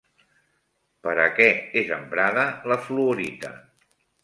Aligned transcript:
Per 1.07 1.13
a 1.25 1.27
què 1.41 1.47
és 1.83 1.93
emprada 1.99 2.49
la 2.73 2.81
fluorita? 2.89 3.55